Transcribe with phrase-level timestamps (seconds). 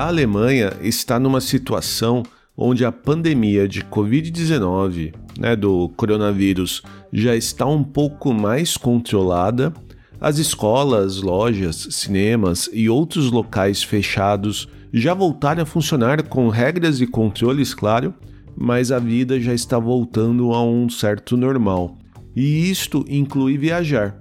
[0.00, 2.22] A Alemanha está numa situação
[2.56, 6.80] onde a pandemia de Covid-19, né, do coronavírus,
[7.12, 9.74] já está um pouco mais controlada,
[10.18, 17.06] as escolas, lojas, cinemas e outros locais fechados já voltaram a funcionar com regras e
[17.06, 18.14] controles, claro,
[18.56, 21.98] mas a vida já está voltando a um certo normal.
[22.34, 24.18] E isto inclui viajar.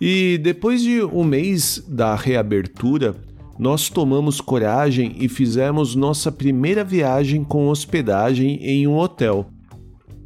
[0.00, 3.14] E depois de um mês da reabertura,
[3.58, 9.50] nós tomamos coragem e fizemos nossa primeira viagem com hospedagem em um hotel.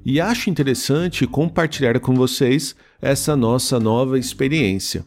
[0.04, 5.04] E acho interessante compartilhar com vocês essa nossa nova experiência.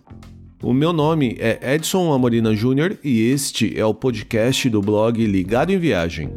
[0.63, 5.71] O meu nome é Edson Amorina Júnior e este é o podcast do blog Ligado
[5.71, 6.31] em Viagem.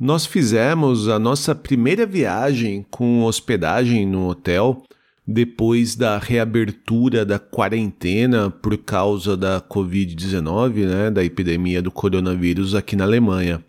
[0.00, 4.80] Nós fizemos a nossa primeira viagem com hospedagem no hotel
[5.30, 12.96] depois da reabertura da quarentena por causa da Covid-19, né, da epidemia do coronavírus aqui
[12.96, 13.62] na Alemanha.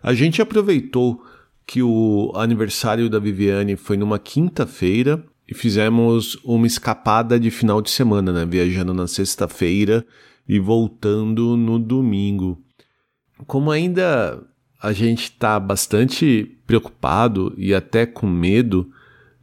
[0.00, 1.20] A gente aproveitou
[1.66, 7.90] que o aniversário da Viviane foi numa quinta-feira e fizemos uma escapada de final de
[7.90, 10.06] semana, né, viajando na sexta-feira
[10.48, 12.62] e voltando no domingo.
[13.44, 14.40] Como ainda
[14.80, 18.88] a gente está bastante preocupado e até com medo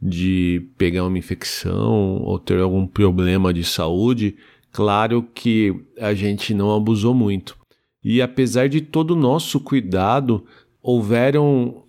[0.00, 4.36] de pegar uma infecção ou ter algum problema de saúde,
[4.72, 7.58] claro que a gente não abusou muito.
[8.02, 10.44] E apesar de todo o nosso cuidado,
[10.82, 11.84] houveram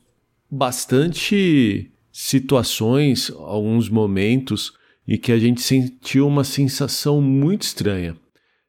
[0.49, 4.73] bastante situações, alguns momentos,
[5.07, 8.15] em que a gente sentiu uma sensação muito estranha.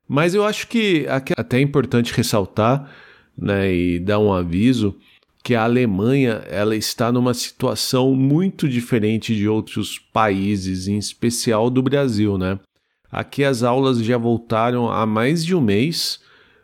[0.08, 2.92] Mas eu acho que até é importante ressaltar
[3.36, 4.96] né, e dar um aviso
[5.42, 11.82] que a Alemanha ela está numa situação muito diferente de outros países, em especial do
[11.82, 12.58] Brasil, né?
[13.10, 16.20] Aqui as aulas já voltaram há mais de um mês,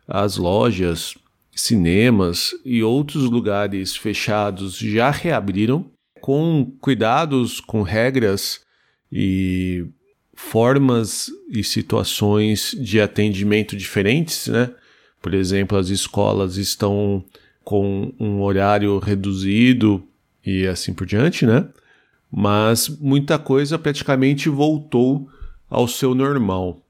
[0.07, 1.15] as lojas,
[1.55, 5.91] cinemas e outros lugares fechados já reabriram
[6.21, 8.61] com cuidados, com regras
[9.11, 9.85] e
[10.35, 14.71] formas e situações de atendimento diferentes, né?
[15.21, 17.25] Por exemplo, as escolas estão
[17.69, 20.03] com um horário reduzido
[20.43, 21.69] e assim por diante, né?
[22.33, 25.29] Mas muita coisa praticamente voltou
[25.69, 26.83] ao seu normal.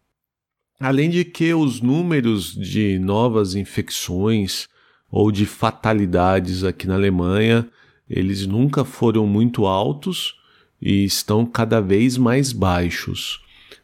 [0.78, 4.68] Além de que os números de novas infecções
[5.10, 7.68] ou de fatalidades aqui na Alemanha,
[8.08, 10.36] eles nunca foram muito altos
[10.80, 13.40] e estão cada vez mais baixos.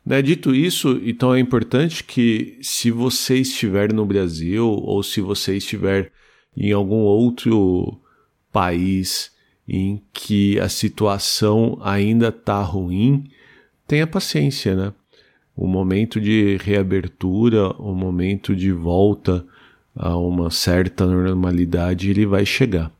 [0.06, 0.22] Né?
[0.22, 6.12] Dito isso, então é importante que se você estiver no Brasil ou se você estiver
[6.56, 7.98] em algum outro
[8.52, 9.32] país
[9.66, 13.24] em que a situação ainda está ruim,
[13.86, 14.92] tenha paciência, né?
[15.56, 19.44] O momento de reabertura, o momento de volta
[19.96, 22.90] a uma certa normalidade, ele vai chegar,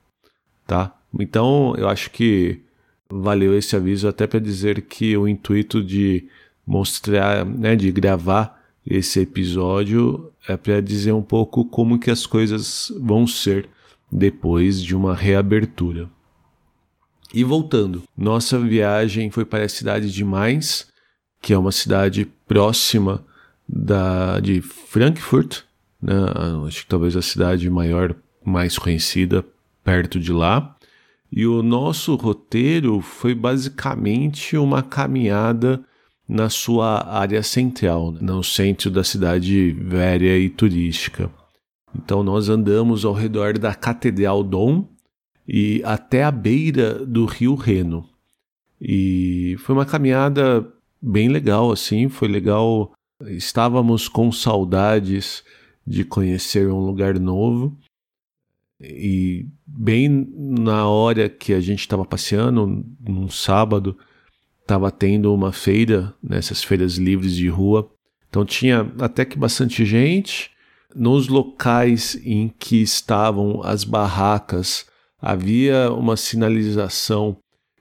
[0.66, 0.97] tá?
[1.19, 2.60] Então, eu acho que
[3.09, 6.28] valeu esse aviso até para dizer que o intuito de
[6.66, 12.92] mostrar, né, de gravar esse episódio é para dizer um pouco como que as coisas
[13.00, 13.68] vão ser
[14.10, 16.08] depois de uma reabertura.
[17.32, 20.86] E voltando, nossa viagem foi para a cidade de Mainz,
[21.40, 23.24] que é uma cidade próxima
[23.68, 25.62] da de Frankfurt,
[26.00, 26.14] né?
[26.66, 28.14] acho que talvez a cidade maior,
[28.44, 29.44] mais conhecida
[29.82, 30.76] perto de lá.
[31.32, 35.82] E o nosso roteiro foi basicamente uma caminhada
[36.28, 38.20] na sua área central, né?
[38.22, 41.30] no centro da cidade velha e turística.
[41.94, 44.88] Então nós andamos ao redor da Catedral Dom
[45.46, 48.08] e até a beira do Rio Reno.
[48.80, 50.66] E foi uma caminhada
[51.00, 52.92] bem legal assim, foi legal.
[53.26, 55.44] Estávamos com saudades
[55.86, 57.76] de conhecer um lugar novo.
[58.80, 63.96] E bem na hora que a gente estava passeando, num sábado,
[64.64, 67.88] estava tendo uma feira, nessas né, feiras livres de rua.
[68.28, 70.50] Então tinha até que bastante gente.
[70.96, 74.87] Nos locais em que estavam as barracas,
[75.20, 77.37] havia uma sinalização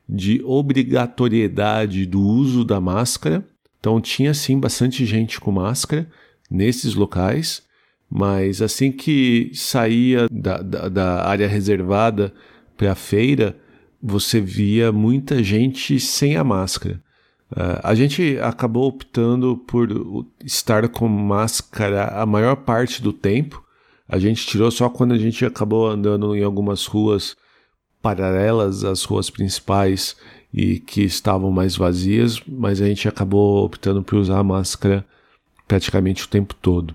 [0.07, 3.47] de obrigatoriedade do uso da máscara.
[3.79, 6.07] Então tinha sim bastante gente com máscara
[6.49, 7.63] nesses locais,
[8.09, 12.33] mas assim que saía da, da, da área reservada
[12.75, 13.57] para a feira,
[14.03, 17.01] você via muita gente sem a máscara.
[17.49, 19.87] Uh, a gente acabou optando por
[20.43, 23.63] estar com máscara a maior parte do tempo.
[24.09, 27.37] A gente tirou só quando a gente acabou andando em algumas ruas
[28.01, 30.17] paralelas às ruas principais
[30.53, 35.05] e que estavam mais vazias, mas a gente acabou optando por usar a máscara
[35.65, 36.93] praticamente o tempo todo.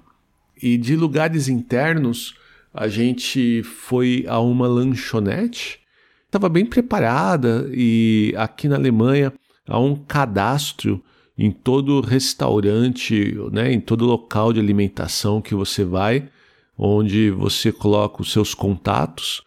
[0.60, 2.34] E de lugares internos,
[2.74, 5.80] a gente foi a uma lanchonete,
[6.28, 9.32] estava bem preparada e aqui na Alemanha
[9.66, 11.02] há um cadastro
[11.36, 16.28] em todo restaurante, né, em todo local de alimentação que você vai,
[16.76, 19.42] onde você coloca os seus contatos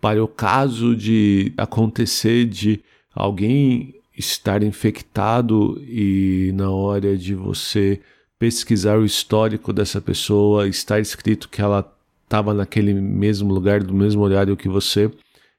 [0.00, 2.80] para o caso de acontecer de
[3.14, 8.00] alguém estar infectado e na hora de você
[8.38, 11.92] pesquisar o histórico dessa pessoa, estar escrito que ela
[12.24, 15.10] estava naquele mesmo lugar, do mesmo horário que você,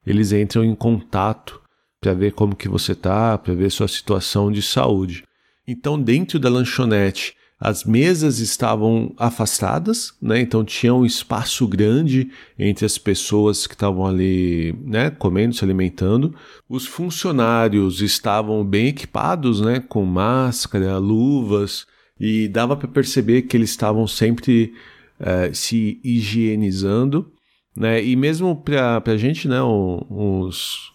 [0.06, 1.62] eles entram em contato
[2.00, 5.24] para ver como que você tá, para ver sua situação de saúde.
[5.68, 10.42] Então, dentro da lanchonete, as mesas estavam afastadas, né?
[10.42, 16.34] Então tinha um espaço grande entre as pessoas que estavam ali, né, comendo, se alimentando.
[16.68, 21.86] Os funcionários estavam bem equipados, né, com máscara, luvas,
[22.20, 24.74] e dava para perceber que eles estavam sempre
[25.20, 27.32] uh, se higienizando,
[27.76, 28.04] né?
[28.04, 30.92] E mesmo para a gente, né, os,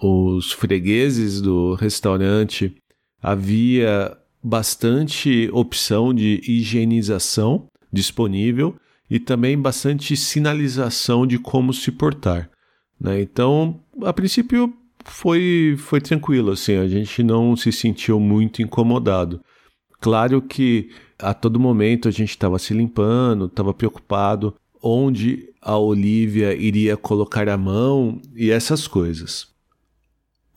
[0.00, 2.74] os fregueses do restaurante
[3.22, 8.76] havia bastante opção de higienização disponível
[9.10, 12.50] e também bastante sinalização de como se portar.
[13.00, 13.20] Né?
[13.20, 14.72] Então, a princípio
[15.04, 19.40] foi, foi tranquilo, assim, a gente não se sentiu muito incomodado.
[20.00, 26.54] Claro que a todo momento a gente estava se limpando, estava preocupado onde a Olivia
[26.54, 29.48] iria colocar a mão e essas coisas.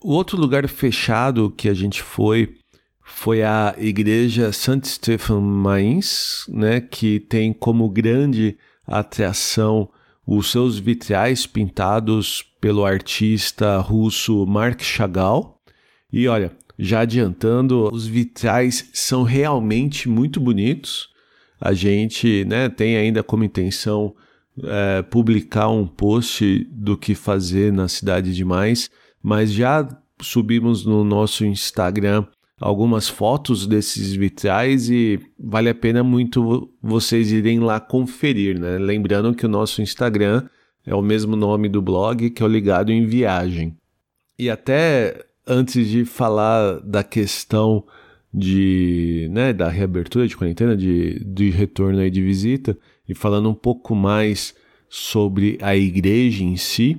[0.00, 2.56] O outro lugar fechado que a gente foi
[3.04, 9.88] foi a igreja Saint Stephen Mainz, né, que tem como grande atração
[10.26, 15.60] os seus vitrais pintados pelo artista russo Mark Chagall.
[16.12, 21.11] E olha, já adiantando, os vitrais são realmente muito bonitos.
[21.64, 24.12] A gente né, tem ainda como intenção
[24.64, 28.90] é, publicar um post do que fazer na Cidade de Mais,
[29.22, 29.88] mas já
[30.20, 32.26] subimos no nosso Instagram
[32.60, 38.76] algumas fotos desses vitrais e vale a pena muito vocês irem lá conferir, né?
[38.76, 40.42] Lembrando que o nosso Instagram
[40.84, 43.76] é o mesmo nome do blog, que é o Ligado em Viagem.
[44.36, 47.84] E até antes de falar da questão
[48.32, 52.76] de, né, da reabertura de quarentena, de, de retorno aí de visita,
[53.08, 54.54] e falando um pouco mais
[54.88, 56.98] sobre a igreja em si,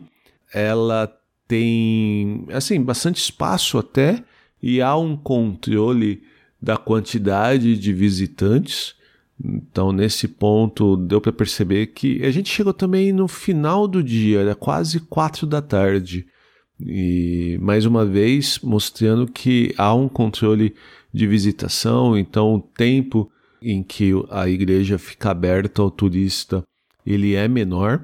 [0.54, 1.12] ela
[1.48, 4.24] tem, assim, bastante espaço até,
[4.62, 6.22] e há um controle
[6.62, 8.96] da quantidade de visitantes.
[9.44, 14.40] Então, nesse ponto, deu para perceber que a gente chegou também no final do dia,
[14.40, 16.26] era quase quatro da tarde.
[16.80, 20.74] E mais uma vez mostrando que há um controle
[21.14, 23.32] de visitação, então o tempo
[23.62, 26.64] em que a igreja fica aberta ao turista
[27.06, 28.04] ele é menor.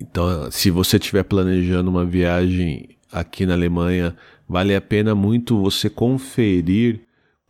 [0.00, 4.16] Então, se você estiver planejando uma viagem aqui na Alemanha,
[4.48, 7.00] vale a pena muito você conferir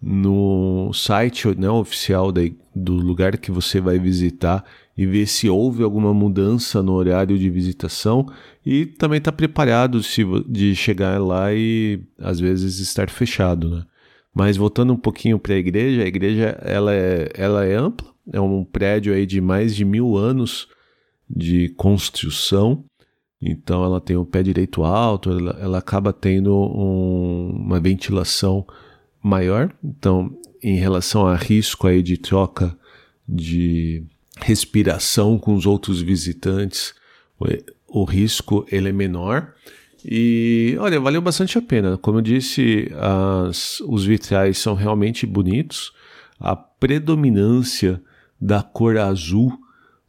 [0.02, 2.32] no site né, oficial
[2.74, 4.64] do lugar que você vai visitar
[4.96, 8.26] e ver se houve alguma mudança no horário de visitação
[8.64, 13.84] e também estar tá preparado se, de chegar lá e às vezes estar fechado, né?
[14.34, 18.40] Mas voltando um pouquinho para a igreja, a igreja ela é, ela é ampla, é
[18.40, 20.68] um prédio aí de mais de mil anos
[21.28, 22.84] de construção
[23.40, 28.66] então ela tem o pé direito alto, ela, ela acaba tendo um, uma ventilação
[29.22, 29.72] maior.
[29.82, 32.76] Então, em relação a risco aí de troca
[33.26, 34.04] de
[34.36, 36.94] respiração com os outros visitantes,
[37.38, 39.54] o, o risco ele é menor.
[40.04, 41.98] E olha, valeu bastante a pena.
[41.98, 45.92] Como eu disse, as, os vitrais são realmente bonitos.
[46.38, 48.00] A predominância
[48.40, 49.52] da cor azul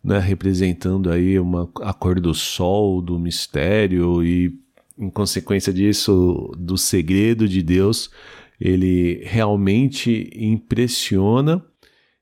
[0.04, 4.58] né, representando aí uma, a cor do sol, do mistério e,
[4.98, 8.10] em consequência disso, do segredo de Deus,
[8.60, 11.64] ele realmente impressiona.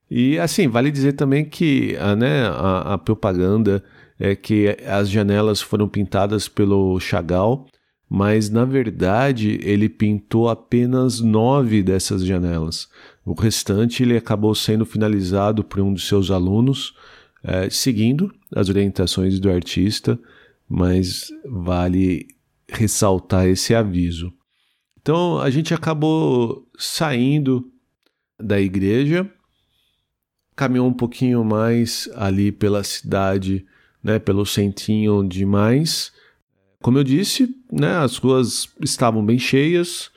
[0.09, 3.83] E assim, vale dizer também que né, a, a propaganda
[4.19, 7.67] é que as janelas foram pintadas pelo Chagall,
[8.09, 12.89] mas na verdade ele pintou apenas nove dessas janelas.
[13.23, 16.93] O restante ele acabou sendo finalizado por um dos seus alunos,
[17.43, 20.19] é, seguindo as orientações do artista,
[20.67, 22.27] mas vale
[22.67, 24.33] ressaltar esse aviso.
[25.01, 27.71] Então a gente acabou saindo
[28.39, 29.29] da igreja,
[30.55, 33.65] caminhou um pouquinho mais ali pela cidade,
[34.03, 36.11] né, pelo centrinho de mais,
[36.81, 40.09] Como eu disse, né, as ruas estavam bem cheias,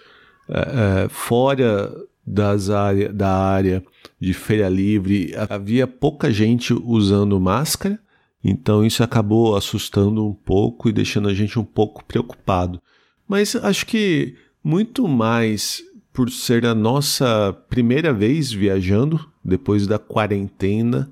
[0.49, 1.93] é, é, fora
[2.25, 3.83] das área, da área
[4.21, 7.99] de feira livre havia pouca gente usando máscara,
[8.45, 12.81] então isso acabou assustando um pouco e deixando a gente um pouco preocupado.
[13.27, 21.11] Mas acho que muito mais por ser a nossa primeira vez viajando depois da quarentena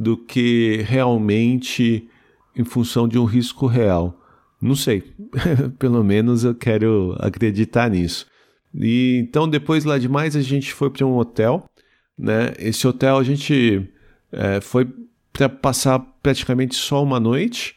[0.00, 2.08] do que realmente
[2.56, 4.18] em função de um risco real.
[4.58, 5.04] Não sei,
[5.78, 8.26] pelo menos eu quero acreditar nisso.
[8.74, 11.68] E então depois lá demais a gente foi para um hotel,
[12.16, 12.54] né?
[12.58, 13.86] Esse hotel a gente
[14.32, 14.88] é, foi
[15.34, 17.76] para passar praticamente só uma noite.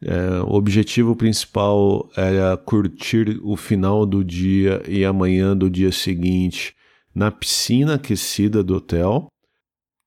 [0.00, 6.74] É, o objetivo principal era curtir o final do dia e amanhã do dia seguinte
[7.14, 9.28] na piscina aquecida do hotel.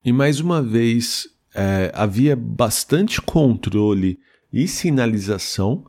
[0.04, 4.18] E mais uma vez é, havia bastante controle
[4.52, 5.84] e sinalização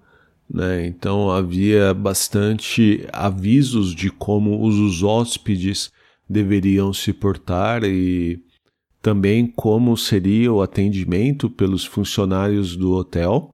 [0.54, 0.86] né?
[0.86, 5.92] Então havia bastante avisos de como os hóspedes
[6.30, 8.40] deveriam se portar e
[9.02, 13.50] também como seria o atendimento pelos funcionários do hotel.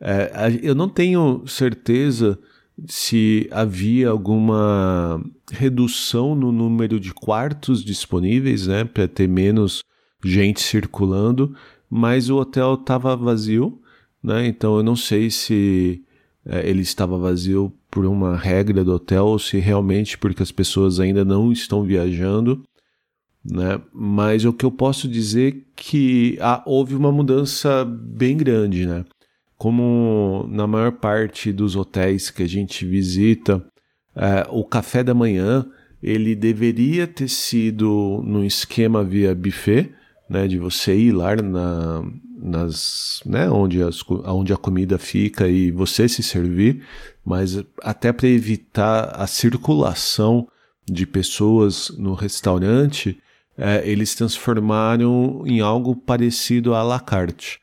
[0.00, 2.38] É, eu não tenho certeza
[2.86, 9.82] se havia alguma redução no número de quartos disponíveis, né, para ter menos
[10.24, 11.54] gente circulando,
[11.88, 13.80] mas o hotel estava vazio,
[14.22, 14.46] né?
[14.46, 16.02] Então eu não sei se
[16.44, 21.00] é, ele estava vazio por uma regra do hotel ou se realmente porque as pessoas
[21.00, 22.62] ainda não estão viajando.
[23.44, 23.80] Né?
[23.92, 29.04] Mas o que eu posso dizer é que ah, houve uma mudança bem grande, né?
[29.56, 33.64] Como na maior parte dos hotéis que a gente visita,
[34.14, 35.66] é, o café da manhã
[36.02, 39.90] ele deveria ter sido no esquema via buffet,
[40.30, 40.46] né?
[40.46, 42.04] De você ir lá na,
[42.40, 46.84] nas, né, onde, as, onde a comida fica e você se servir,
[47.24, 50.46] mas até para evitar a circulação
[50.86, 53.18] de pessoas no restaurante,
[53.58, 57.58] é, eles transformaram em algo parecido à la carte.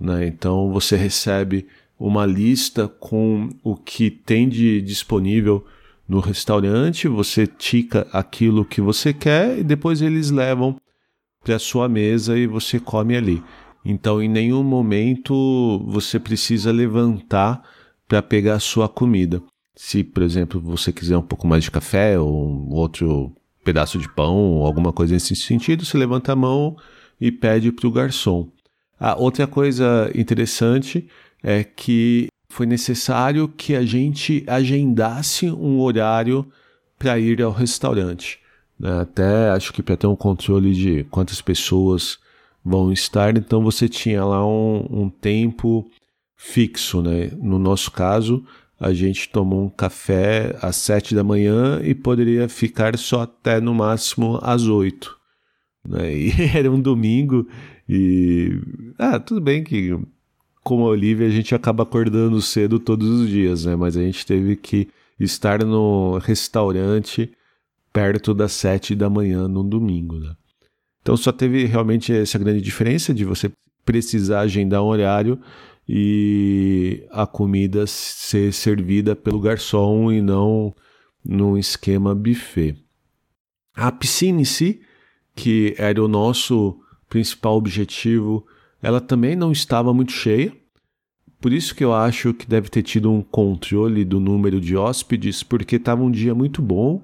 [0.00, 0.26] Né?
[0.26, 1.66] Então você recebe
[1.98, 5.64] uma lista com o que tem de disponível
[6.08, 10.76] no restaurante, você tica aquilo que você quer e depois eles levam
[11.42, 13.42] para a sua mesa e você come ali.
[13.84, 17.62] Então, em nenhum momento você precisa levantar
[18.06, 19.42] para pegar a sua comida.
[19.74, 23.32] Se, por exemplo, você quiser um pouco mais de café ou um outro
[23.64, 26.76] pedaço de pão ou alguma coisa nesse sentido, você levanta a mão
[27.20, 28.50] e pede para o garçom.
[28.98, 31.08] A outra coisa interessante
[31.42, 36.46] é que foi necessário que a gente agendasse um horário
[36.98, 38.40] para ir ao restaurante.
[38.78, 39.00] Né?
[39.00, 42.18] Até acho que para ter um controle de quantas pessoas
[42.64, 45.90] vão estar, então você tinha lá um, um tempo
[46.36, 47.30] fixo, né?
[47.40, 48.44] No nosso caso,
[48.78, 53.74] a gente tomou um café às sete da manhã e poderia ficar só até no
[53.74, 55.18] máximo às oito.
[55.86, 56.14] Né?
[56.14, 57.48] E era um domingo
[57.88, 58.60] e.
[58.98, 59.98] Ah, tudo bem que,
[60.62, 63.74] como a Olivia, a gente acaba acordando cedo todos os dias, né?
[63.74, 67.32] Mas a gente teve que estar no restaurante
[67.98, 70.32] perto das sete da manhã no domingo, né?
[71.02, 73.50] Então só teve realmente essa grande diferença de você
[73.84, 75.40] precisar agendar um horário
[75.88, 80.72] e a comida ser servida pelo garçom e não
[81.24, 82.76] num esquema buffet.
[83.74, 84.80] A piscina em si,
[85.34, 86.78] que era o nosso
[87.08, 88.46] principal objetivo,
[88.80, 90.52] ela também não estava muito cheia.
[91.40, 95.42] Por isso que eu acho que deve ter tido um controle do número de hóspedes,
[95.42, 97.02] porque estava um dia muito bom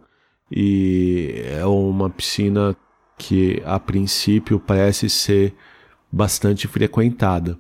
[0.57, 2.77] e é uma piscina
[3.19, 5.53] que a princípio parece ser
[6.13, 7.59] bastante frequentada.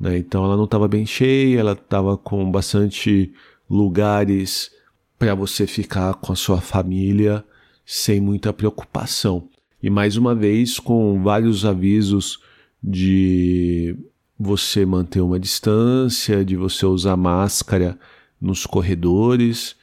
[0.00, 0.18] Né?
[0.18, 3.32] Então ela não estava bem cheia, ela estava com bastante
[3.70, 4.72] lugares
[5.16, 7.44] para você ficar com a sua família
[7.86, 9.48] sem muita preocupação.
[9.80, 12.40] E mais uma vez, com vários avisos
[12.82, 13.96] de
[14.36, 17.96] você manter uma distância, de você usar máscara
[18.40, 19.76] nos corredores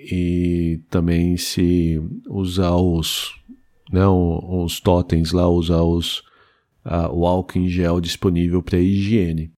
[0.00, 3.38] e também se usar os
[3.90, 6.22] né, uns totens lá, usar os,
[7.10, 9.50] o álcool em gel disponível para higiene.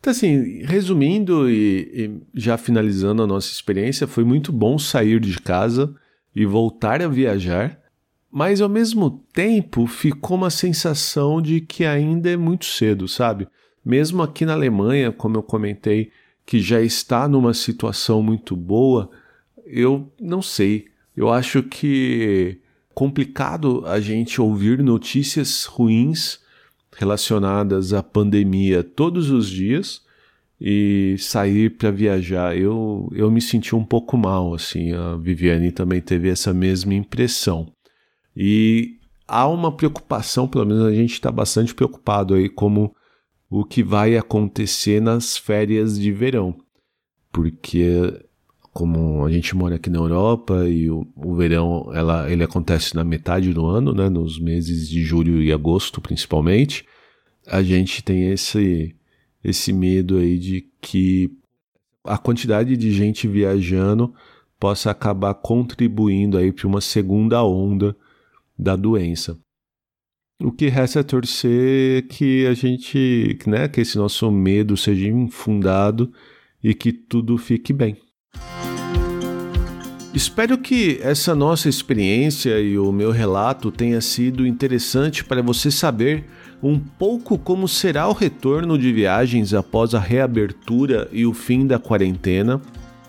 [0.00, 5.38] Então, assim, resumindo e, e, já finalizando a nossa experiência, foi muito bom sair de
[5.40, 5.94] casa
[6.34, 7.78] e voltar a viajar,
[8.30, 13.46] mas ao mesmo tempo ficou uma sensação de que ainda é muito cedo, sabe?
[13.84, 16.10] Mesmo aqui na Alemanha, como eu comentei,
[16.44, 19.10] que já está numa situação muito boa,
[19.72, 20.86] eu não sei.
[21.16, 22.60] Eu acho que
[22.94, 26.40] complicado a gente ouvir notícias ruins
[26.94, 30.02] relacionadas à pandemia todos os dias
[30.60, 32.56] e sair para viajar.
[32.56, 34.92] Eu, eu me senti um pouco mal, assim.
[34.92, 37.72] A Viviane também teve essa mesma impressão.
[38.36, 42.94] E há uma preocupação, pelo menos a gente está bastante preocupado aí, como
[43.50, 46.54] o que vai acontecer nas férias de verão.
[47.32, 48.22] Porque
[48.72, 53.04] como a gente mora aqui na Europa e o, o verão ela, ele acontece na
[53.04, 56.86] metade do ano, né, nos meses de julho e agosto principalmente,
[57.46, 58.94] a gente tem esse
[59.44, 61.30] esse medo aí de que
[62.04, 64.14] a quantidade de gente viajando
[64.58, 67.96] possa acabar contribuindo aí para uma segunda onda
[68.56, 69.36] da doença.
[70.40, 76.12] O que resta é torcer que a gente, né, que esse nosso medo seja infundado
[76.62, 77.96] e que tudo fique bem.
[80.14, 86.26] Espero que essa nossa experiência e o meu relato tenha sido interessante para você saber
[86.62, 91.78] um pouco como será o retorno de viagens após a reabertura e o fim da
[91.78, 92.60] quarentena.